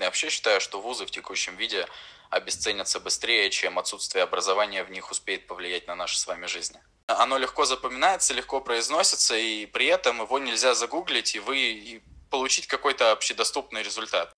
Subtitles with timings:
[0.00, 1.86] Я вообще считаю, что вузы в текущем виде
[2.30, 6.80] обесценятся быстрее, чем отсутствие образования в них успеет повлиять на наши с вами жизни.
[7.06, 12.66] Оно легко запоминается, легко произносится, и при этом его нельзя загуглить, и вы и получить
[12.66, 14.32] какой-то общедоступный результат.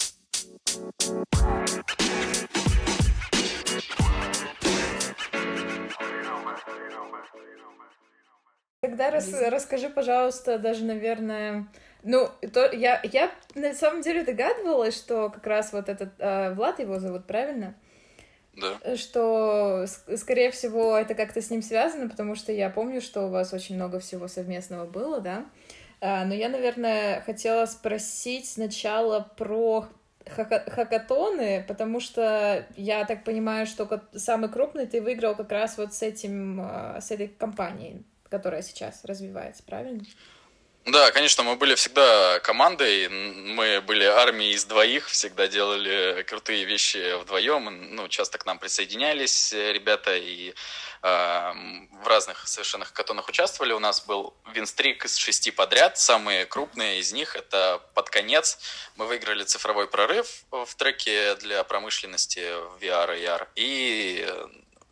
[8.80, 11.68] Тогда рас, расскажи, пожалуйста, даже, наверное,
[12.02, 16.78] ну, то я, я на самом деле догадывалась, что как раз вот этот э, Влад
[16.78, 17.74] его зовут, правильно?
[18.54, 18.96] Да.
[18.96, 23.52] Что, скорее всего, это как-то с ним связано, потому что я помню, что у вас
[23.52, 25.46] очень много всего совместного было, да?
[26.00, 29.88] А, но я, наверное, хотела спросить сначала про
[30.26, 36.02] хакатоны, потому что я так понимаю, что самый крупный ты выиграл как раз вот с
[36.02, 40.02] этим, а, с этой компанией, которая сейчас развивается, правильно?
[40.84, 47.20] Да, конечно, мы были всегда командой, мы были армией из двоих, всегда делали крутые вещи
[47.20, 50.52] вдвоем, ну, часто к нам присоединялись ребята и
[51.02, 51.52] э,
[52.02, 53.72] в разных совершенно хакатонах участвовали.
[53.72, 58.58] У нас был винстрик из шести подряд, самые крупные из них это под конец.
[58.96, 64.28] Мы выиграли цифровой прорыв в треке для промышленности в VR и AR и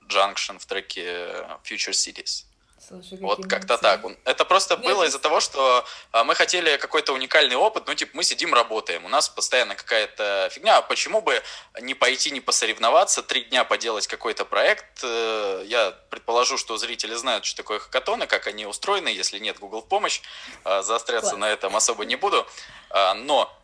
[0.06, 2.44] Junction в треке Future Cities.
[2.90, 4.00] Слушай, вот как-то так.
[4.24, 7.84] Это просто Нет, было из-за того, что а, мы хотели какой-то уникальный опыт.
[7.86, 9.04] Ну, типа, мы сидим, работаем.
[9.04, 10.78] У нас постоянно какая-то фигня.
[10.78, 11.40] А почему бы
[11.82, 15.04] не пойти, не посоревноваться, три дня поделать какой-то проект?
[15.04, 19.08] Э, я предположу, что зрители знают, что такое хакатоны, как они устроены.
[19.08, 20.20] Если нет Google в помощь,
[20.64, 21.40] а, заостряться Класс.
[21.40, 22.44] на этом особо не буду.
[22.90, 23.56] А, но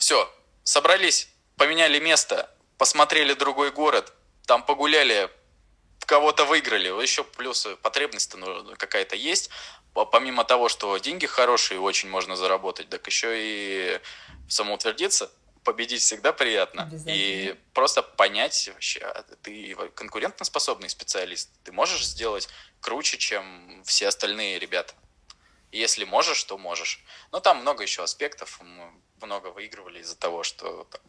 [0.00, 0.28] все,
[0.64, 4.12] собрались, поменяли место, посмотрели другой город,
[4.46, 5.30] там погуляли,
[6.10, 9.48] кого-то выиграли, еще плюс потребность ну, какая-то есть.
[10.10, 14.00] Помимо того, что деньги хорошие, очень можно заработать, так еще и
[14.48, 15.30] самоутвердиться,
[15.62, 16.90] победить всегда приятно.
[17.06, 22.48] И просто понять вообще, а ты конкурентоспособный специалист, ты можешь сделать
[22.80, 24.94] круче, чем все остальные ребята.
[25.70, 27.04] Если можешь, то можешь.
[27.30, 28.58] Но там много еще аспектов.
[28.60, 28.90] Мы
[29.22, 31.00] много выигрывали из-за того, что там,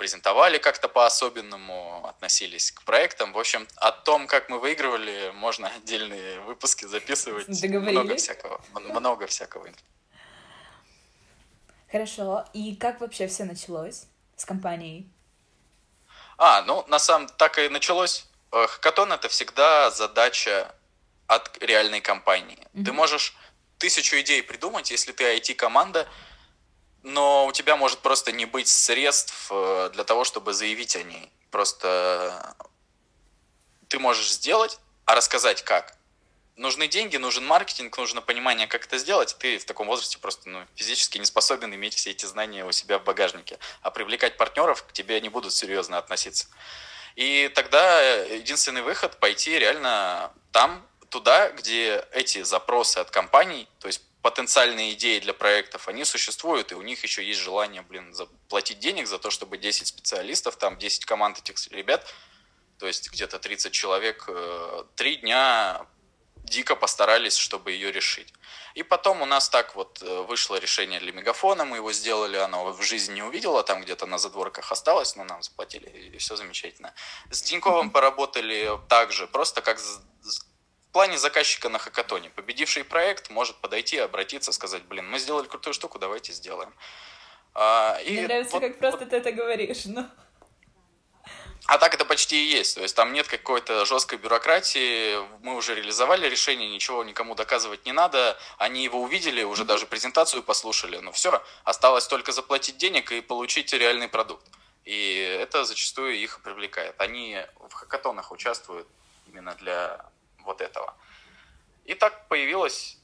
[0.00, 3.34] презентовали как-то по-особенному, относились к проектам.
[3.34, 7.46] В общем, о том, как мы выигрывали, можно отдельные выпуски записывать.
[7.48, 8.62] Много всякого.
[8.72, 9.68] Много всякого.
[11.92, 12.46] Хорошо.
[12.54, 14.06] И как вообще все началось
[14.36, 15.06] с компанией?
[16.38, 18.24] А, ну, на самом так и началось.
[18.52, 20.74] Э, хакатон— это всегда задача
[21.26, 22.56] от реальной компании.
[22.72, 22.84] Mm-hmm.
[22.86, 23.36] Ты можешь
[23.76, 26.08] тысячу идей придумать, если ты IT-команда—
[27.02, 31.30] но у тебя может просто не быть средств э, для того, чтобы заявить о ней.
[31.50, 32.54] Просто
[33.88, 35.96] ты можешь сделать, а рассказать как.
[36.56, 39.34] Нужны деньги, нужен маркетинг, нужно понимание, как это сделать.
[39.38, 42.98] Ты в таком возрасте просто ну, физически не способен иметь все эти знания у себя
[42.98, 43.58] в багажнике.
[43.80, 46.48] А привлекать партнеров к тебе не будут серьезно относиться.
[47.16, 54.02] И тогда единственный выход пойти реально там, туда, где эти запросы от компаний, то есть
[54.22, 59.06] потенциальные идеи для проектов, они существуют, и у них еще есть желание, блин, заплатить денег
[59.06, 62.06] за то, чтобы 10 специалистов, там 10 команд этих ребят,
[62.78, 65.86] то есть где-то 30 человек, э, три дня
[66.44, 68.32] дико постарались, чтобы ее решить.
[68.74, 72.72] И потом у нас так вот э, вышло решение для мегафона, мы его сделали, оно
[72.72, 76.92] в жизни не увидело, там где-то на задворках осталось, но нам заплатили, и все замечательно.
[77.30, 79.78] С Тиньковым поработали также, просто как
[80.90, 82.30] в плане заказчика на хакатоне.
[82.30, 86.74] Победивший проект может подойти, обратиться, сказать, блин, мы сделали крутую штуку, давайте сделаем.
[87.54, 89.10] А, и Мне нравится, вот, как просто вот...
[89.10, 90.08] ты это говоришь, но...
[91.66, 92.74] А так это почти и есть.
[92.74, 95.16] То есть там нет какой-то жесткой бюрократии.
[95.44, 98.36] Мы уже реализовали решение, ничего никому доказывать не надо.
[98.58, 100.96] Они его увидели, уже даже презентацию послушали.
[100.96, 104.44] Но все, осталось только заплатить денег и получить реальный продукт.
[104.84, 107.00] И это зачастую их привлекает.
[107.00, 108.88] Они в хакатонах участвуют
[109.28, 110.10] именно для
[110.44, 110.96] вот этого.
[111.84, 112.98] И так появилось,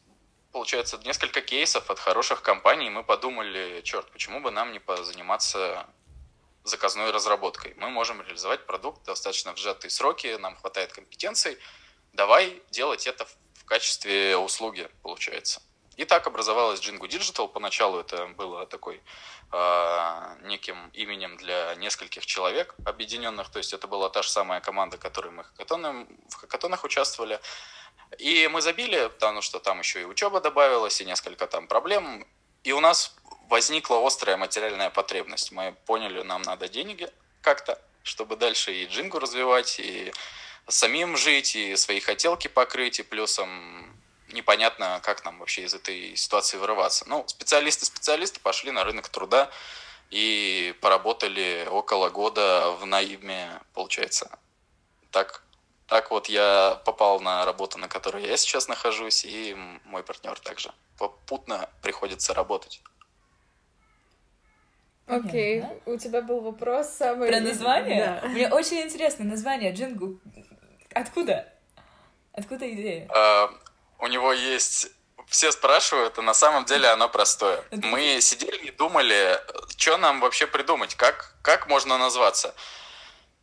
[0.52, 2.90] получается, несколько кейсов от хороших компаний.
[2.90, 5.86] Мы подумали, черт, почему бы нам не позаниматься
[6.64, 7.74] заказной разработкой.
[7.76, 11.58] Мы можем реализовать продукт достаточно в сжатые сроки, нам хватает компетенций.
[12.12, 13.24] Давай делать это
[13.54, 15.62] в качестве услуги, получается.
[15.96, 17.48] И так образовалась Jingo Digital.
[17.48, 19.00] Поначалу это было такой
[19.50, 23.48] э, неким именем для нескольких человек объединенных.
[23.50, 25.44] То есть это была та же самая команда, которой мы
[26.28, 27.40] в хакатонах участвовали.
[28.18, 32.26] И мы забили, потому что там еще и учеба добавилась, и несколько там проблем.
[32.62, 33.16] И у нас
[33.48, 35.50] возникла острая материальная потребность.
[35.50, 37.08] Мы поняли, нам надо деньги
[37.40, 40.12] как-то, чтобы дальше и джингу развивать, и
[40.68, 43.95] самим жить, и свои хотелки покрыть, и плюсом
[44.32, 47.08] непонятно, как нам вообще из этой ситуации вырываться.
[47.08, 49.50] Ну, специалисты-специалисты пошли на рынок труда,
[50.10, 54.30] и поработали около года в найме, получается.
[55.10, 55.42] Так,
[55.88, 60.72] так вот я попал на работу, на которой я сейчас нахожусь, и мой партнер также.
[60.98, 62.82] Попутно приходится работать.
[65.06, 65.82] Окей, okay.
[65.86, 67.28] у тебя был вопрос самый...
[67.28, 68.18] Про название?
[68.22, 68.28] Да.
[68.28, 70.18] Мне очень интересно название Джингу.
[70.92, 71.52] Откуда?
[72.32, 73.06] Откуда идея?
[73.06, 73.56] Uh,
[73.98, 74.88] у него есть...
[75.28, 77.64] Все спрашивают, а на самом деле оно простое.
[77.72, 79.40] Мы сидели и думали,
[79.76, 82.54] что нам вообще придумать, как, как можно назваться.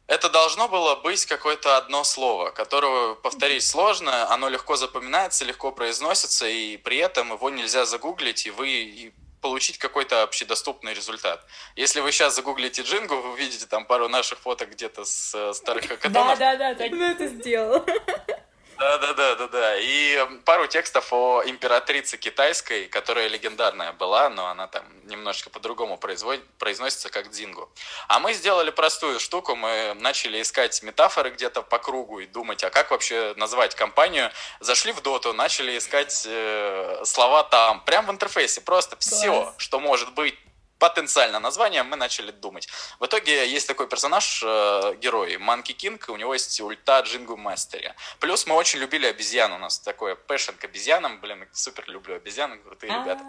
[0.07, 6.47] Это должно было быть какое-то одно слово, которое повторить сложно, оно легко запоминается, легко произносится,
[6.47, 11.45] и при этом его нельзя загуглить, и вы получить какой-то общедоступный результат.
[11.75, 15.87] Если вы сейчас загуглите Джингу, вы увидите там пару наших фоток где-то с э, старых
[15.87, 16.39] хакатонов.
[16.39, 17.85] Да, да, да, так мы это сделал.
[18.77, 19.77] Да, да, да, да, да.
[19.77, 27.09] И пару текстов о императрице китайской, которая легендарная была, но она там немножечко по-другому произносится,
[27.09, 27.69] как Дзингу.
[28.07, 32.69] А мы сделали простую штуку, мы начали искать метафоры где-то по кругу и думать, а
[32.69, 34.31] как вообще назвать компанию.
[34.59, 39.07] Зашли в доту, начали искать э, слова там, прямо в интерфейсе, просто Класс.
[39.07, 40.37] все, что может быть
[40.83, 42.67] потенциально название, мы начали думать.
[42.99, 47.93] В итоге есть такой персонаж, э, герой, Monkey King, у него есть ульта Jingu Mastery.
[48.19, 52.61] Плюс мы очень любили обезьян, у нас такое passion к обезьянам, блин, супер люблю обезьян,
[52.61, 52.99] крутые а.
[52.99, 53.23] ребята.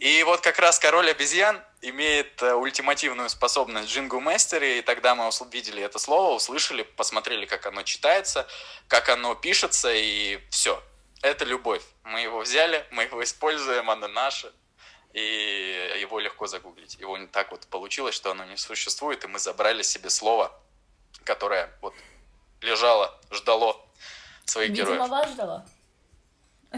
[0.00, 5.28] И вот как раз король обезьян имеет э, ультимативную способность Jingu Mastery, и тогда мы
[5.28, 8.48] увидели это слово, услышали, посмотрели, как оно читается,
[8.88, 10.82] как оно пишется, и все.
[11.20, 11.82] Это любовь.
[12.04, 14.50] Мы его взяли, мы его используем, оно наше
[15.14, 16.96] и его легко загуглить.
[16.96, 20.52] Его не так вот получилось, что оно не существует, и мы забрали себе слово,
[21.24, 21.94] которое вот
[22.60, 23.80] лежало, ждало
[24.44, 25.08] своих Видимо, героев.
[25.08, 25.66] вас ждало.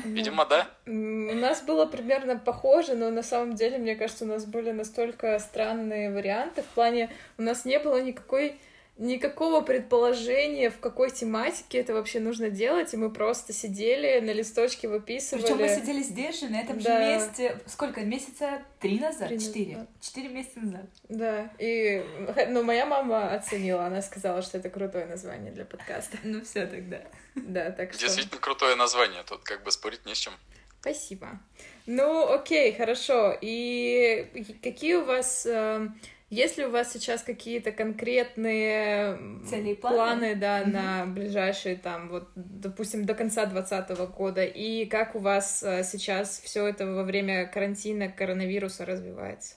[0.05, 0.69] Видимо, да.
[0.85, 5.39] У нас было примерно похоже, но на самом деле, мне кажется, у нас были настолько
[5.39, 6.63] странные варианты.
[6.63, 8.61] В плане, у нас не было никакой
[8.99, 14.89] никакого предположения, в какой тематике это вообще нужно делать, и мы просто сидели, на листочке
[14.89, 15.43] выписывали.
[15.43, 16.99] Причем мы сидели здесь же, на этом да.
[16.99, 19.29] же месте, сколько, месяца три назад?
[19.29, 19.73] Три Четыре.
[19.77, 19.89] Назад.
[20.01, 20.87] Четыре месяца назад.
[21.09, 22.05] Да, и,
[22.49, 26.19] ну, моя мама оценила, она сказала, что это крутое название для подкаста.
[26.25, 27.03] Ну, все тогда.
[27.35, 28.03] Да, так что...
[28.03, 30.33] Действительно крутое название, тут как бы спорить не с чем.
[30.81, 31.41] Спасибо.
[31.87, 33.37] Ну, окей, хорошо.
[33.41, 35.89] И какие у вас э,
[36.29, 41.77] есть ли у вас сейчас какие-то конкретные Цели и планы, планы да, mm на ближайшие,
[41.77, 44.45] там, вот, допустим, до конца 2020 года?
[44.45, 49.55] И как у вас э, сейчас все это во время карантина, коронавируса развивается?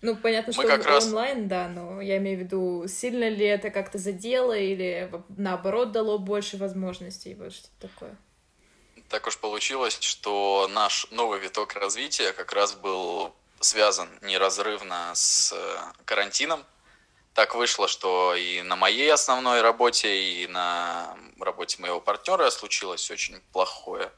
[0.00, 1.06] Ну, понятно, Мы что раз...
[1.06, 6.18] онлайн, да, но я имею в виду, сильно ли это как-то задело или наоборот дало
[6.18, 8.16] больше возможностей, вот что-то такое.
[9.08, 15.92] Так уж получилось, что наш новый виток развития как раз был связан неразрывно с э,
[16.04, 16.64] карантином.
[17.34, 23.40] Так вышло, что и на моей основной работе, и на работе моего партнера случилось очень
[23.52, 24.12] плохое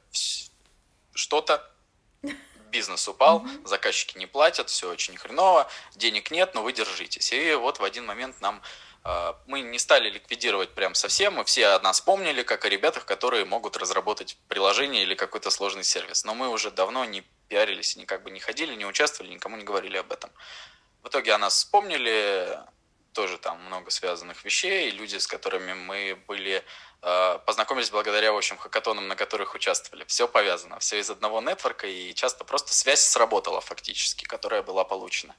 [1.14, 1.66] что-то.
[2.70, 7.32] Бизнес упал, заказчики не платят, все очень хреново, денег нет, но вы держитесь.
[7.32, 8.60] И вот в один момент нам
[9.04, 13.06] э, мы не стали ликвидировать прям совсем, мы все о нас помнили, как о ребятах,
[13.06, 16.24] которые могут разработать приложение или какой-то сложный сервис.
[16.24, 19.96] Но мы уже давно не пиарились, никак бы не ходили, не участвовали, никому не говорили
[19.96, 20.30] об этом.
[21.02, 22.58] В итоге о нас вспомнили,
[23.12, 26.62] тоже там много связанных вещей, люди, с которыми мы были,
[27.00, 30.04] познакомились благодаря, в общем, хакатонам, на которых участвовали.
[30.04, 35.34] Все повязано, все из одного нетворка, и часто просто связь сработала фактически, которая была получена.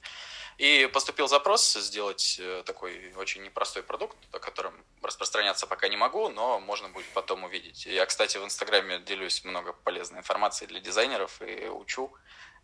[0.58, 6.28] И поступил запрос сделать э, такой очень непростой продукт, о котором распространяться пока не могу,
[6.30, 7.86] но можно будет потом увидеть.
[7.86, 12.12] Я, кстати, в Инстаграме делюсь много полезной информации для дизайнеров и учу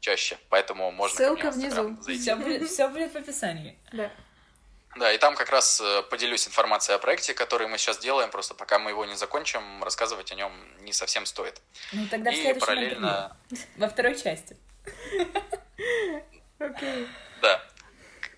[0.00, 1.96] чаще, поэтому можно Ссылка внизу.
[2.02, 3.78] Все будет, все будет в описании.
[3.92, 4.10] Да.
[4.96, 8.54] Да, и там как раз э, поделюсь информацией о проекте, который мы сейчас делаем, просто
[8.54, 11.60] пока мы его не закончим, рассказывать о нем не совсем стоит.
[11.92, 13.36] Ну тогда в следующем параллельно...
[13.76, 14.56] Во второй части.
[16.58, 17.08] Окей.
[17.42, 17.62] Да.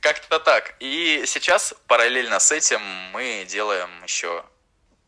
[0.00, 0.74] Как-то так.
[0.80, 2.80] И сейчас параллельно с этим
[3.12, 4.44] мы делаем еще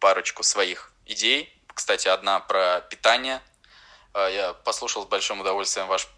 [0.00, 1.54] парочку своих идей.
[1.72, 3.40] Кстати, одна про питание.
[4.12, 6.08] А, я послушал с большим удовольствием ваш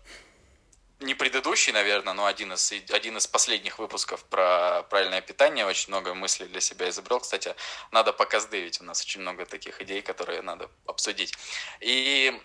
[1.01, 5.67] не предыдущий, наверное, но один из, один из последних выпусков про правильное питание.
[5.67, 7.21] Очень много мыслей для себя изобрел.
[7.21, 7.55] Кстати,
[7.91, 8.81] надо показдевить.
[8.81, 11.35] У нас очень много таких идей, которые надо обсудить.
[11.81, 12.39] И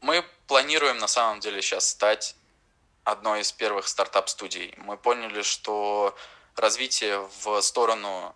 [0.00, 2.36] мы планируем на самом деле сейчас стать
[3.04, 4.74] одной из первых стартап-студий.
[4.76, 6.14] Мы поняли, что
[6.54, 8.34] развитие в сторону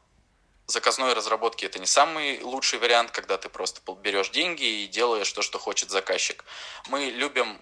[0.67, 5.43] заказной разработки это не самый лучший вариант, когда ты просто берешь деньги и делаешь то,
[5.43, 6.45] что хочет заказчик.
[6.89, 7.61] Мы любим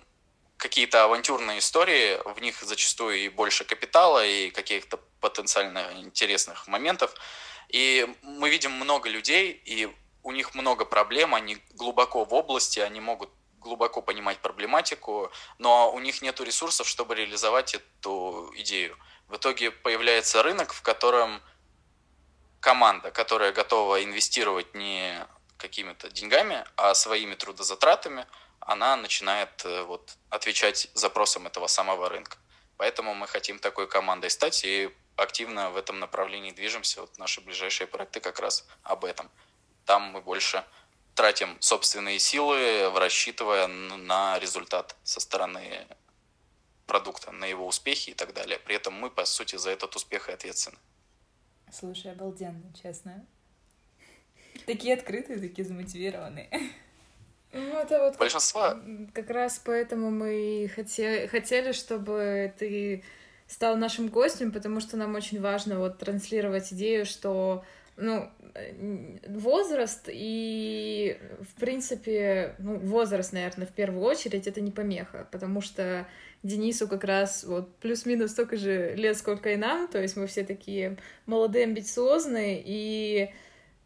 [0.60, 7.14] какие-то авантюрные истории, в них зачастую и больше капитала, и каких-то потенциально интересных моментов.
[7.68, 9.88] И мы видим много людей, и
[10.22, 15.98] у них много проблем, они глубоко в области, они могут глубоко понимать проблематику, но у
[15.98, 18.96] них нет ресурсов, чтобы реализовать эту идею.
[19.28, 21.40] В итоге появляется рынок, в котором
[22.60, 25.26] команда, которая готова инвестировать не
[25.56, 28.26] какими-то деньгами, а своими трудозатратами,
[28.60, 32.38] она начинает э, вот, отвечать запросам этого самого рынка.
[32.76, 37.02] Поэтому мы хотим такой командой стать и активно в этом направлении движемся.
[37.02, 39.30] Вот наши ближайшие проекты как раз об этом.
[39.84, 40.64] Там мы больше
[41.14, 45.86] тратим собственные силы, рассчитывая на результат со стороны
[46.86, 48.58] продукта, на его успехи и так далее.
[48.58, 50.78] При этом мы, по сути, за этот успех и ответственны.
[51.72, 53.26] Слушай, обалденно, честно.
[54.66, 56.50] Такие открытые, такие замотивированные.
[57.52, 58.60] Ну, это вот Большинство...
[58.60, 58.78] Как,
[59.12, 63.02] как раз поэтому мы хотели, хотели, чтобы ты
[63.46, 67.64] стал нашим гостем, потому что нам очень важно вот транслировать идею, что
[67.96, 68.30] ну,
[69.26, 76.06] возраст и, в принципе, ну, возраст, наверное, в первую очередь, это не помеха, потому что
[76.42, 80.44] Денису как раз вот плюс-минус столько же лет, сколько и нам, то есть мы все
[80.44, 83.30] такие молодые, амбициозные, и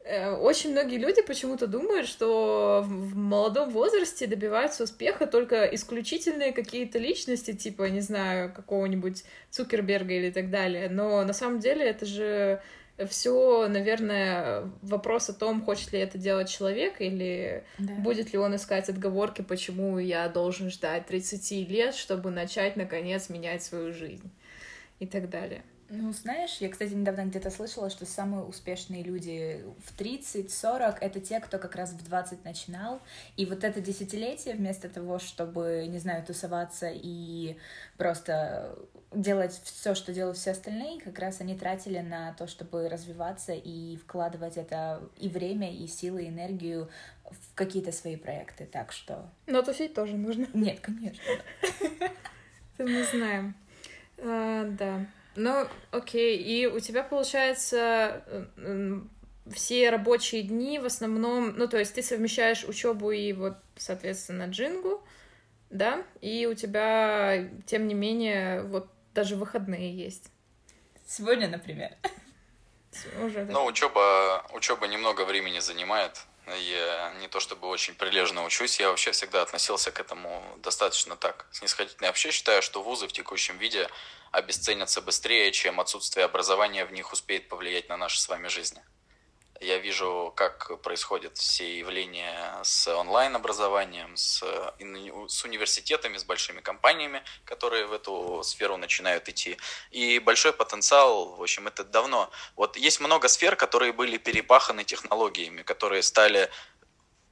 [0.04, 7.54] очень многие люди почему-то думают, что в молодом возрасте добиваются успеха только исключительные какие-то личности,
[7.54, 10.90] типа, не знаю, какого-нибудь Цукерберга или так далее.
[10.90, 12.60] Но на самом деле это же
[13.08, 17.94] все, наверное, вопрос о том, хочет ли это делать человек или да.
[17.94, 23.62] будет ли он искать отговорки, почему я должен ждать 30 лет, чтобы начать, наконец, менять
[23.62, 24.30] свою жизнь
[25.00, 25.64] и так далее.
[25.96, 31.38] Ну, знаешь, я, кстати, недавно где-то слышала, что самые успешные люди в 30-40— это те,
[31.38, 33.00] кто как раз в 20 начинал.
[33.36, 37.56] И вот это десятилетие, вместо того, чтобы, не знаю, тусоваться и
[37.96, 38.76] просто
[39.14, 43.96] делать все, что делают все остальные, как раз они тратили на то, чтобы развиваться и
[43.96, 46.90] вкладывать это и время, и силы, и энергию
[47.24, 48.66] в какие-то свои проекты.
[48.66, 49.30] Так что...
[49.46, 50.48] Но тусить тоже нужно.
[50.54, 51.22] Нет, конечно.
[52.78, 53.54] Это мы знаем.
[54.18, 55.06] А, да.
[55.36, 56.38] Ну, окей.
[56.38, 58.48] И у тебя, получается,
[59.52, 61.56] все рабочие дни в основном...
[61.56, 65.02] Ну, то есть ты совмещаешь учебу и вот, соответственно, джингу,
[65.70, 66.04] да?
[66.20, 70.30] И у тебя, тем не менее, вот даже выходные есть.
[71.06, 71.90] Сегодня, например.
[73.22, 73.52] Уже, да.
[73.52, 76.22] Ну, учеба, учеба немного времени занимает.
[76.46, 81.46] Я не то чтобы очень прилежно учусь, я вообще всегда относился к этому достаточно так
[81.52, 82.04] снисходительно.
[82.06, 83.88] Я вообще считаю, что вузы в текущем виде
[84.30, 88.82] обесценятся быстрее, чем отсутствие образования в них успеет повлиять на наши с вами жизни.
[89.60, 94.42] Я вижу, как происходят все явления с онлайн-образованием, с,
[95.28, 99.56] с университетами, с большими компаниями, которые в эту сферу начинают идти.
[99.92, 102.30] И большой потенциал, в общем, это давно.
[102.56, 106.50] Вот есть много сфер, которые были перепаханы технологиями, которые стали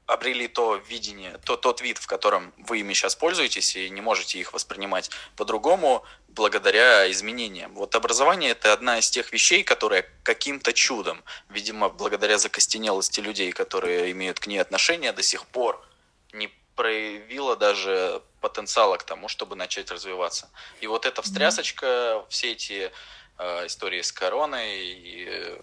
[0.07, 4.39] обрели то видение, то, тот вид, в котором вы ими сейчас пользуетесь, и не можете
[4.39, 7.75] их воспринимать по-другому благодаря изменениям.
[7.75, 14.11] Вот образование– это одна из тех вещей, которая каким-то чудом, видимо, благодаря закостенелости людей, которые
[14.13, 15.85] имеют к ней отношение, до сих пор
[16.33, 20.51] не проявила даже потенциала к тому, чтобы начать развиваться.
[20.81, 22.91] И вот эта встрясочка, все эти
[23.39, 25.59] э, истории с короной и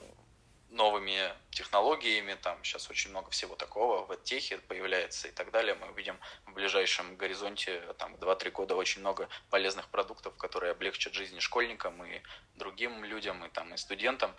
[0.70, 5.76] новыми технологиями, там сейчас очень много всего такого в техе появляется и так далее.
[5.76, 11.40] Мы увидим в ближайшем горизонте там 2-3 года очень много полезных продуктов, которые облегчат жизнь
[11.40, 12.22] школьникам и
[12.56, 14.36] другим людям, и там и студентам.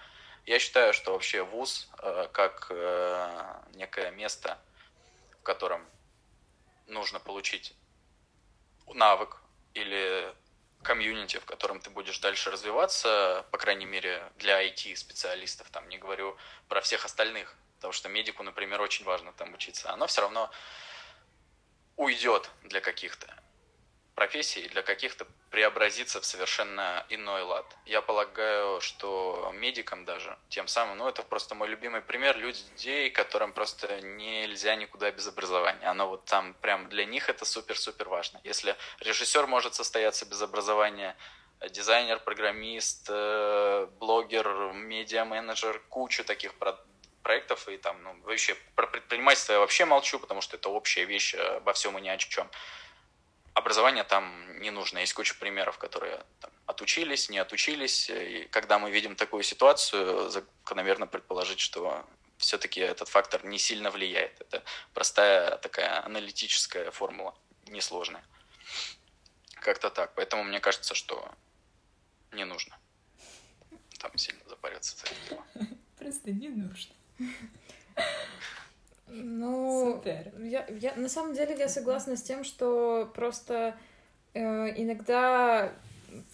[0.47, 4.59] Я считаю, что вообще вуз э, как э, некое место,
[5.41, 5.85] в котором
[6.87, 7.75] нужно получить
[8.87, 9.43] навык
[9.75, 10.35] или
[10.83, 16.37] комьюнити, в котором ты будешь дальше развиваться, по крайней мере, для IT-специалистов, там не говорю
[16.69, 20.51] про всех остальных, потому что медику, например, очень важно там учиться, оно все равно
[21.97, 23.27] уйдет для каких-то
[24.21, 27.65] профессий, для каких-то преобразится в совершенно иной лад.
[27.87, 33.55] Я полагаю, что медикам даже, тем самым, ну это просто мой любимый пример людей, которым
[33.55, 35.87] просто нельзя никуда без образования.
[35.87, 38.43] Оно вот там прям для них это супер-супер важно.
[38.45, 41.17] Если режиссер может состояться без образования,
[41.71, 46.53] дизайнер, программист, э, блогер, медиа-менеджер, кучу таких
[47.23, 51.35] проектов и там, ну, вообще про предпринимательство я вообще молчу, потому что это общая вещь
[51.35, 52.51] обо всем и ни о чем
[53.55, 54.99] образование там не нужно.
[54.99, 58.11] Есть куча примеров, которые там, отучились, не отучились.
[58.11, 62.07] И когда мы видим такую ситуацию, закономерно предположить, что
[62.39, 64.41] все-таки этот фактор не сильно влияет.
[64.41, 64.63] Это
[64.95, 67.35] простая такая аналитическая формула,
[67.67, 68.25] несложная.
[69.57, 70.15] Как-то так.
[70.15, 71.31] Поэтому мне кажется, что
[72.33, 72.79] не нужно
[74.01, 75.45] там сильно запаряться за это.
[75.99, 76.95] Просто не нужно.
[79.13, 80.33] Ну, Супер.
[80.39, 83.77] Я, я, на самом деле я согласна с тем, что просто
[84.35, 84.41] э,
[84.81, 85.73] иногда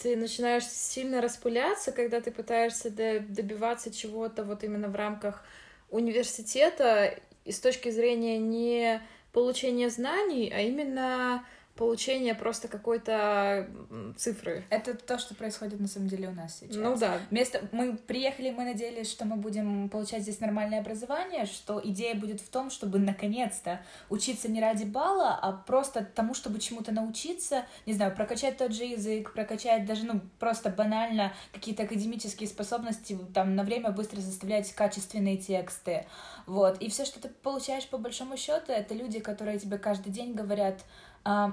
[0.02, 5.45] ты начинаешь сильно распыляться, когда ты пытаешься до- добиваться чего-то вот именно в рамках
[5.90, 7.14] университета
[7.45, 9.00] и с точки зрения не
[9.33, 11.45] получения знаний, а именно
[11.76, 13.68] получения просто какой-то
[14.16, 14.64] цифры.
[14.71, 16.76] Это то, что происходит на самом деле у нас сейчас.
[16.76, 17.18] Ну да.
[17.30, 17.62] Вместо...
[17.73, 22.49] Мы приехали, мы надеялись, что мы будем получать здесь нормальное образование, что идея будет в
[22.49, 28.14] том, чтобы наконец-то учиться не ради балла, а просто тому, чтобы чему-то научиться, не знаю,
[28.14, 33.90] прокачать тот же язык, прокачать даже, ну, просто банально какие-то академические способности, там, на время
[33.90, 36.06] быстро заставлять качественные тексты,
[36.47, 36.80] вот.
[36.80, 40.85] И все, что ты получаешь по большому счету, это люди, которые тебе каждый день говорят,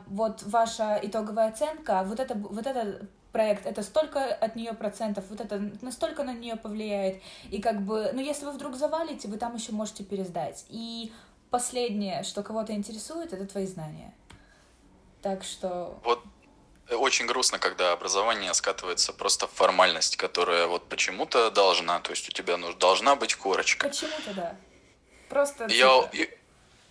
[0.07, 5.41] вот ваша итоговая оценка, вот это, вот это проект, это столько от нее процентов, вот
[5.41, 7.21] это настолько на нее повлияет.
[7.49, 10.65] И как бы, ну если вы вдруг завалите, вы там еще можете пересдать.
[10.69, 11.11] И
[11.49, 14.13] последнее, что кого-то интересует, это твои знания.
[15.21, 15.99] Так что...
[16.03, 16.23] Вот
[16.89, 22.31] очень грустно, когда образование скатывается просто в формальность, которая вот почему-то должна, то есть у
[22.31, 23.87] тебя должна быть корочка.
[23.87, 24.55] Почему-то да.
[25.29, 26.27] Просто Я цифра.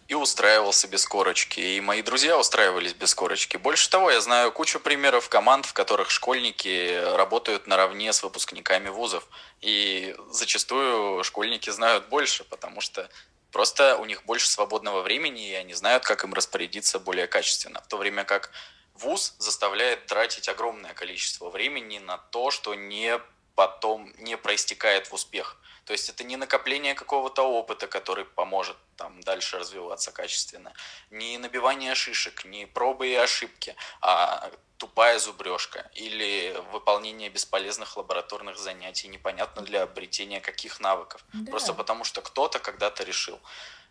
[0.08, 3.56] И, устраивался без корочки, и мои друзья устраивались без корочки.
[3.56, 9.26] Больше того, я знаю кучу примеров команд, в которых школьники работают наравне с выпускниками вузов.
[9.60, 13.08] И зачастую школьники знают больше, потому что
[13.52, 17.80] просто у них больше свободного времени, и они знают, как им распорядиться более качественно.
[17.80, 18.50] В то время как
[18.94, 23.20] вуз заставляет тратить огромное количество времени на то, что не
[23.54, 25.58] потом не проистекает в успех.
[25.84, 30.72] То есть это не накопление какого-то опыта, который поможет там дальше развиваться качественно,
[31.10, 39.08] не набивание шишек, не пробы и ошибки, а тупая зубрежка или выполнение бесполезных лабораторных занятий,
[39.08, 41.24] непонятно для обретения каких навыков.
[41.32, 41.50] Да.
[41.50, 43.40] Просто потому что кто-то когда-то решил.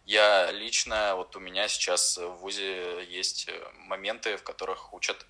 [0.06, 5.25] Я лично, вот у меня сейчас в ВУЗе есть моменты, в которых учат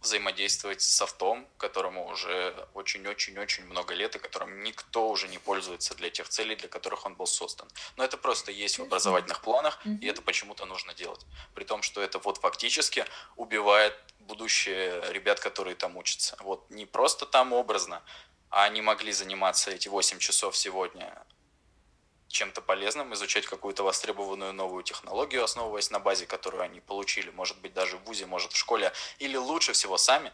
[0.00, 6.10] взаимодействовать с софтом, которому уже очень-очень-очень много лет, и которым никто уже не пользуется для
[6.10, 7.68] тех целей, для которых он был создан.
[7.96, 11.26] Но это просто есть в образовательных планах, и это почему-то нужно делать.
[11.54, 13.04] При том, что это вот фактически
[13.36, 16.36] убивает будущее ребят, которые там учатся.
[16.40, 18.02] Вот не просто там образно,
[18.50, 21.24] а они могли заниматься эти 8 часов сегодня
[22.28, 27.72] чем-то полезным, изучать какую-то востребованную новую технологию, основываясь на базе, которую они получили, может быть,
[27.72, 30.32] даже в ВУЗе, может, в школе, или лучше всего сами,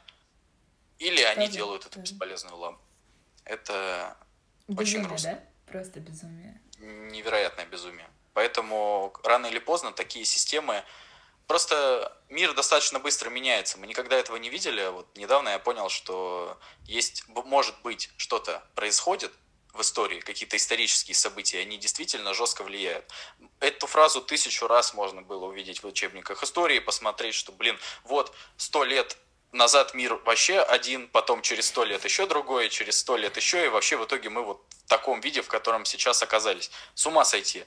[0.99, 2.83] или они Тоже, делают эту бесполезную лампу.
[3.45, 4.17] Это
[4.69, 5.35] очень Безумие, грустно.
[5.35, 5.73] да?
[5.73, 6.61] Просто безумие.
[6.79, 8.09] невероятное безумие.
[8.35, 10.85] Поэтому рано или поздно такие системы...
[11.49, 13.77] Просто мир достаточно быстро меняется.
[13.77, 14.87] Мы никогда этого не видели.
[14.89, 19.33] Вот недавно я понял, что есть, может быть, что-то происходит
[19.73, 23.05] в истории, какие-то исторические события, они действительно жестко влияют.
[23.61, 28.85] Эту фразу тысячу раз можно было увидеть в учебниках истории, посмотреть, что, блин, вот сто
[28.85, 29.17] лет
[29.53, 33.69] назад мир вообще один, потом через сто лет еще другой, через сто лет еще, и
[33.69, 36.71] вообще в итоге мы вот в таком виде, в котором сейчас оказались.
[36.95, 37.65] С ума сойти.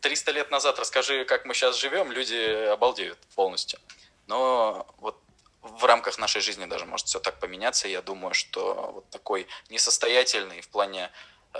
[0.00, 3.78] 300 лет назад расскажи, как мы сейчас живем, люди обалдеют полностью.
[4.26, 5.20] Но вот
[5.62, 7.88] в рамках нашей жизни даже может все так поменяться.
[7.88, 11.10] Я думаю, что вот такой несостоятельный в плане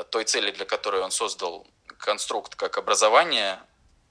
[0.05, 1.67] той цели, для которой он создал
[1.99, 3.61] конструкт как образование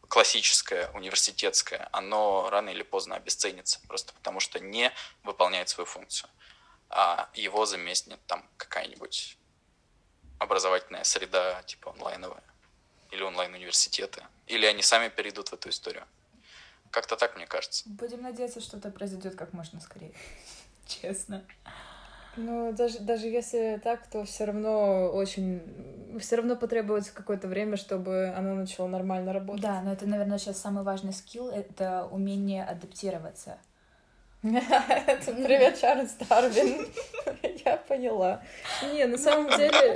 [0.07, 4.91] классическое, университетское, оно рано или поздно обесценится, просто потому что не
[5.23, 6.29] выполняет свою функцию.
[6.89, 9.37] А его заместит там какая-нибудь
[10.39, 12.43] образовательная среда, типа онлайновая,
[13.11, 16.05] или онлайн-университеты, или они сами перейдут в эту историю.
[16.91, 17.83] Как-то так, мне кажется.
[17.87, 20.13] Будем надеяться, что это произойдет как можно скорее.
[20.87, 21.45] Честно.
[22.37, 25.61] Ну, даже, даже если так, то все равно очень...
[26.19, 29.61] Все равно потребуется какое-то время, чтобы оно начало нормально работать.
[29.61, 33.57] Да, но это, наверное, сейчас самый важный скилл— это умение адаптироваться.
[34.43, 36.87] Это Привет, Чарльз Дарвин.
[37.65, 38.43] Я поняла.
[38.93, 39.95] Не, на самом деле...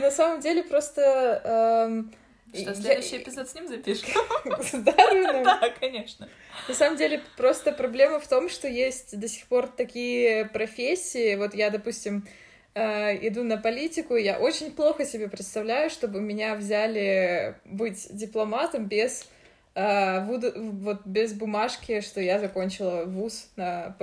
[0.00, 2.06] На самом деле просто...
[2.52, 4.08] Что, я- следующий эпизод с ним запишем?
[4.62, 5.42] С Дарвином?
[5.44, 6.28] Да, конечно.
[6.68, 11.34] На самом деле, просто проблема в том, что есть до сих пор такие профессии.
[11.36, 12.26] Вот я, допустим,
[12.74, 19.26] э, иду на политику, я очень плохо себе представляю, чтобы меня взяли быть дипломатом без
[19.74, 23.96] э, вот без бумажки, что я закончила вуз, на,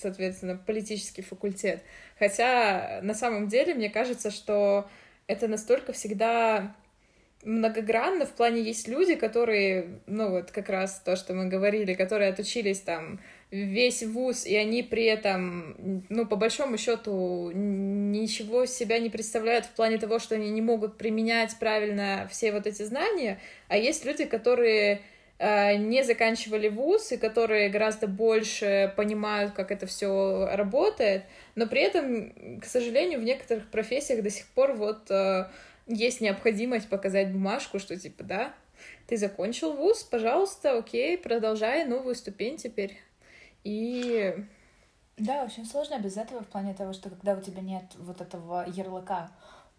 [0.00, 1.82] соответственно, политический факультет.
[2.18, 4.88] Хотя на самом деле мне кажется, что
[5.26, 6.74] это настолько всегда
[7.44, 12.30] многогранно в плане есть люди, которые, ну вот как раз то, что мы говорили, которые
[12.30, 13.20] отучились там
[13.50, 19.70] весь вуз, и они при этом, ну, по большому счету, ничего себя не представляют в
[19.70, 24.24] плане того, что они не могут применять правильно все вот эти знания, а есть люди,
[24.24, 25.02] которые
[25.38, 31.22] э, не заканчивали вуз и которые гораздо больше понимают, как это все работает,
[31.54, 35.46] но при этом, к сожалению, в некоторых профессиях до сих пор вот э,
[35.86, 38.54] есть необходимость показать бумажку, что типа, да,
[39.06, 42.98] ты закончил вуз, пожалуйста, окей, продолжай новую ступень теперь.
[43.64, 44.34] И
[45.16, 48.66] да, очень сложно без этого в плане того, что когда у тебя нет вот этого
[48.68, 49.30] ярлыка.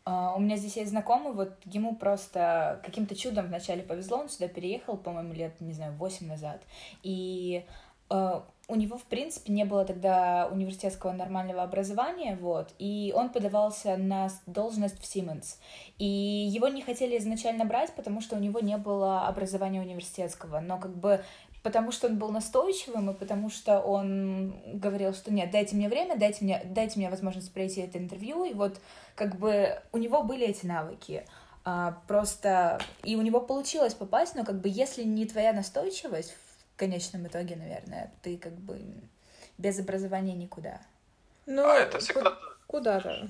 [0.06, 4.48] Uh, у меня здесь есть знакомый, вот ему просто каким-то чудом вначале повезло, он сюда
[4.48, 6.62] переехал, по-моему, лет, не знаю, восемь назад.
[7.04, 7.66] И
[8.10, 13.96] uh, у него, в принципе, не было тогда университетского нормального образования, вот, и он подавался
[13.96, 15.56] на должность в Siemens.
[15.98, 20.78] И его не хотели изначально брать, потому что у него не было образования университетского, но
[20.80, 21.24] как бы
[21.64, 26.18] потому что он был настойчивым и потому что он говорил, что нет, дайте мне время,
[26.18, 28.80] дайте мне, дайте мне возможность пройти это интервью, и вот
[29.16, 31.26] как бы у него были эти навыки.
[31.64, 36.36] А, просто и у него получилось попасть, но как бы если не твоя настойчивость
[36.78, 38.80] в конечном итоге, наверное, ты как бы
[39.58, 40.80] без образования никуда.
[41.48, 42.38] Ну, а это всегда...
[42.68, 43.30] куда-то.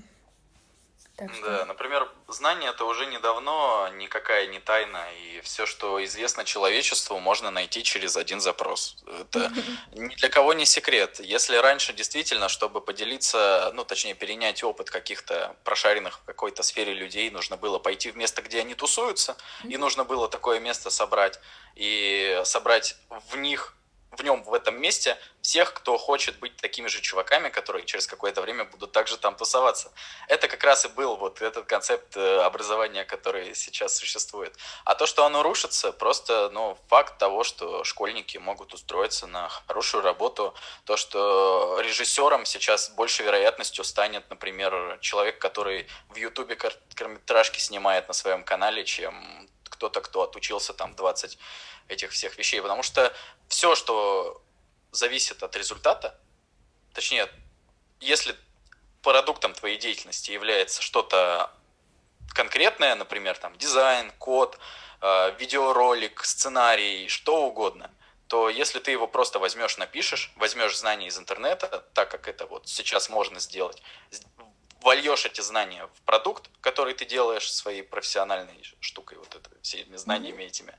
[1.18, 1.46] Так что...
[1.48, 7.50] Да, например, знание это уже недавно никакая не тайна, и все, что известно человечеству, можно
[7.50, 8.98] найти через один запрос.
[9.22, 9.52] Это
[9.94, 11.20] ни для кого не секрет.
[11.20, 17.32] Если раньше действительно, чтобы поделиться, ну, точнее, перенять опыт каких-то прошаренных в какой-то сфере людей,
[17.32, 21.40] нужно было пойти в место, где они тусуются, и нужно было такое место собрать,
[21.74, 23.77] и собрать в них
[24.12, 28.42] в нем, в этом месте, всех, кто хочет быть такими же чуваками, которые через какое-то
[28.42, 29.92] время будут также там тусоваться.
[30.28, 34.56] Это как раз и был вот этот концепт э, образования, который сейчас существует.
[34.86, 40.04] А то, что оно рушится, просто ну, факт того, что школьники могут устроиться на хорошую
[40.04, 40.54] работу,
[40.86, 48.14] то, что режиссером сейчас большей вероятностью станет, например, человек, который в Ютубе короткометражки снимает на
[48.14, 51.38] своем канале, чем кто-то, кто отучился там 20
[51.88, 53.14] этих всех вещей, потому что
[53.48, 54.42] все, что
[54.92, 56.20] зависит от результата,
[56.94, 57.30] точнее,
[58.00, 58.36] если
[59.04, 61.52] продуктом твоей деятельности является что-то
[62.34, 64.58] конкретное, например, там дизайн, код,
[65.02, 67.92] э, видеоролик, сценарий, что угодно,
[68.28, 72.68] то если ты его просто возьмешь, напишешь, возьмешь знания из интернета, так как это вот
[72.68, 73.82] сейчас можно сделать,
[74.82, 80.44] вольешь эти знания в продукт, который ты делаешь своей профессиональной штукой, вот это, всеми знаниями
[80.44, 80.76] этими,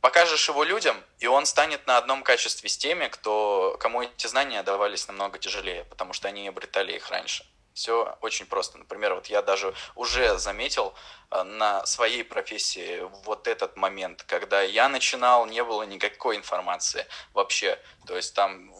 [0.00, 4.62] покажешь его людям, и он станет на одном качестве с теми, кто, кому эти знания
[4.62, 7.44] давались намного тяжелее, потому что они обретали их раньше.
[7.74, 8.78] Все очень просто.
[8.78, 10.94] Например, вот я даже уже заметил
[11.30, 17.78] э, на своей профессии вот этот момент, когда я начинал, не было никакой информации вообще.
[18.06, 18.72] То есть там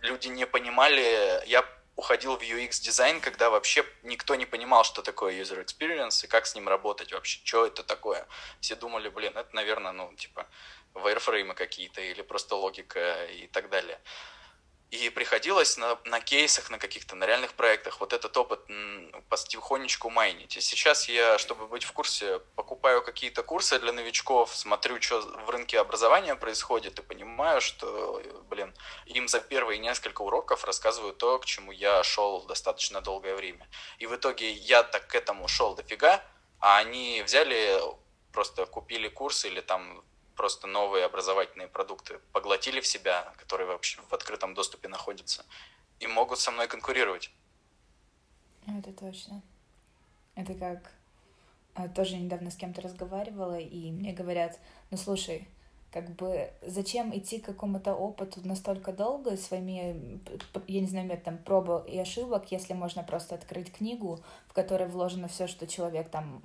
[0.00, 1.64] люди не понимали, я
[2.00, 6.46] уходил в UX дизайн, когда вообще никто не понимал, что такое user experience и как
[6.46, 8.26] с ним работать вообще, что это такое.
[8.60, 10.46] Все думали, блин, это, наверное, ну, типа,
[10.94, 14.00] вайрфреймы какие-то или просто логика и так далее.
[14.90, 18.60] И приходилось на, на кейсах, на каких-то, на реальных проектах вот этот опыт
[19.28, 20.56] потихонечку майнить.
[20.56, 25.50] И сейчас я, чтобы быть в курсе, покупаю какие-то курсы для новичков, смотрю, что в
[25.50, 28.74] рынке образования происходит, и понимаю, что, блин,
[29.06, 33.68] им за первые несколько уроков рассказываю то, к чему я шел достаточно долгое время.
[33.98, 36.20] И в итоге я так к этому шел дофига,
[36.58, 37.80] а они взяли,
[38.32, 40.02] просто купили курс или там
[40.40, 45.44] просто новые образовательные продукты поглотили в себя, которые вообще в открытом доступе находятся,
[45.98, 47.30] и могут со мной конкурировать.
[48.66, 49.42] Это точно.
[50.36, 50.92] Это как
[51.74, 54.58] а, тоже недавно с кем-то разговаривала, и мне говорят,
[54.90, 55.46] ну слушай,
[55.92, 60.22] как бы зачем идти к какому-то опыту настолько долго своими,
[60.68, 65.28] я не знаю, методом проб и ошибок, если можно просто открыть книгу, в которой вложено
[65.28, 66.40] все, что человек там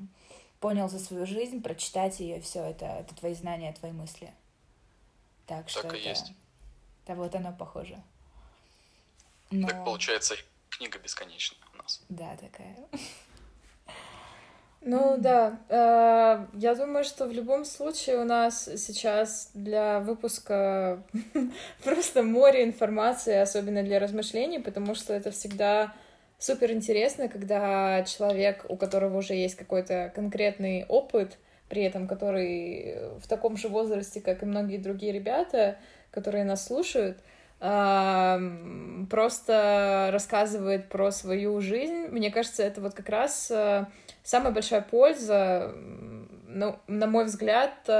[0.59, 4.33] понял за свою жизнь, прочитать ее, все это, это твои знания, твои мысли.
[5.47, 6.31] Так что так это, есть.
[7.05, 8.01] Да, вот оно похоже.
[9.51, 9.67] Но...
[9.67, 10.35] Так получается,
[10.69, 12.01] книга бесконечная у нас.
[12.09, 12.75] Да, такая.
[14.87, 21.01] Ну да, э, я думаю, что в любом случае у нас сейчас для выпуска
[21.83, 25.95] просто море информации, особенно для размышлений, потому что это всегда
[26.39, 31.37] супер интересно, когда человек, у которого уже есть какой-то конкретный опыт,
[31.69, 35.77] при этом который в таком же возрасте, как и многие другие ребята,
[36.11, 37.17] которые нас слушают,
[39.09, 42.07] просто рассказывает про свою жизнь.
[42.09, 43.85] Мне кажется, это вот как раз э,
[44.23, 45.73] самая большая польза
[46.47, 47.91] ну, на мой взгляд, э,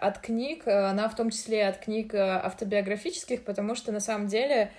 [0.00, 4.70] от книг, э, она в том числе от книг автобиографических, потому что на самом деле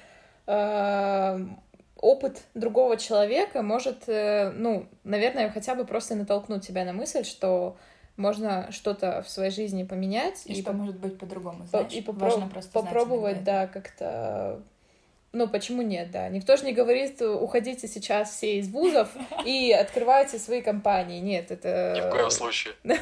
[2.03, 7.77] опыт другого человека может, ну, наверное, хотя бы просто натолкнуть тебя на мысль, что
[8.17, 10.45] можно что-то в своей жизни поменять.
[10.45, 10.73] И, и что по...
[10.73, 11.93] может быть по-другому, знаешь?
[11.93, 12.29] И попро...
[12.73, 14.61] попробовать, да, как-то
[15.35, 16.29] ну, почему нет, да.
[16.29, 19.09] Никто же не говорит, уходите сейчас все из вузов
[19.45, 21.19] и открывайте свои компании.
[21.19, 21.93] Нет, это...
[21.95, 22.75] Ни в коем случае.
[22.83, 22.93] Мы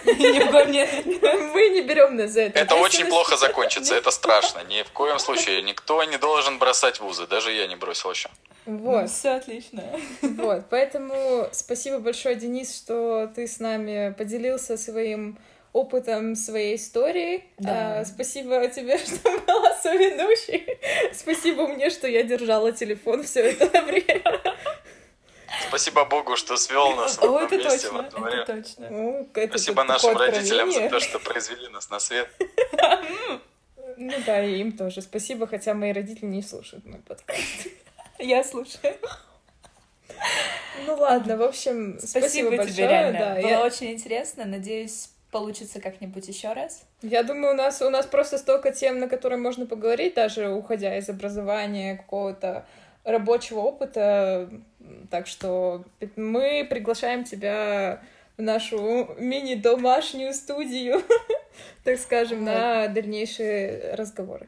[1.69, 2.57] не берем на это.
[2.57, 4.63] Это очень плохо закончится, это страшно.
[4.69, 5.61] Ни в коем случае.
[5.61, 7.27] Никто не должен бросать вузы.
[7.27, 8.29] Даже я не бросил еще.
[8.65, 9.09] Вот.
[9.09, 9.83] Все отлично.
[10.21, 15.37] Вот, поэтому спасибо большое, Денис, что ты с нами поделился своим
[15.73, 17.45] опытом своей истории.
[17.57, 17.99] Да.
[17.99, 20.65] А, спасибо тебе, что была соведущей.
[21.13, 24.41] Спасибо мне, что я держала телефон все это время.
[25.67, 28.39] Спасибо Богу, что свел нас в одном месте точно, во дворе.
[28.41, 28.89] Это точно.
[28.89, 32.29] Ну, это Спасибо нашим родителям за то, что произвели нас на свет.
[33.97, 35.01] Ну да, и им тоже.
[35.01, 37.67] Спасибо, хотя мои родители не слушают мой подкаст.
[38.17, 38.95] Я слушаю.
[40.87, 42.73] Ну ладно, в общем, спасибо, спасибо большое.
[42.73, 43.19] тебе, реально.
[43.19, 43.63] Да, Было я...
[43.63, 44.45] очень интересно.
[44.45, 46.83] Надеюсь, получится как-нибудь еще раз?
[47.01, 50.97] Я думаю, у нас, у нас просто столько тем, на которые можно поговорить, даже уходя
[50.97, 52.65] из образования, какого-то
[53.03, 54.49] рабочего опыта.
[55.09, 58.01] Так что мы приглашаем тебя
[58.37, 61.01] в нашу мини-домашнюю студию,
[61.83, 64.47] так скажем, на дальнейшие разговоры.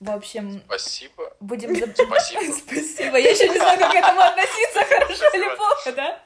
[0.00, 1.32] В общем, спасибо.
[1.40, 2.52] Будем Спасибо.
[2.66, 3.16] Спасибо.
[3.16, 6.20] Я еще не знаю, как к этому относиться, хорошо или плохо, да?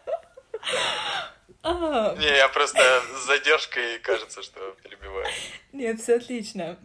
[1.68, 2.16] А.
[2.16, 2.80] Не, я просто
[3.14, 5.26] с задержкой кажется, что перебиваю.
[5.72, 6.78] Нет, все отлично.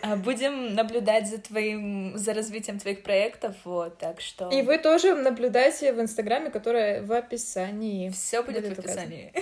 [0.00, 4.48] А, будем наблюдать за твоим, за развитием твоих проектов, вот, так что...
[4.48, 8.10] И вы тоже наблюдайте в Инстаграме, которое в описании.
[8.10, 9.32] Все будет, будет в описании.